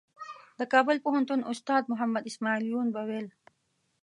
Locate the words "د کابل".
0.59-0.97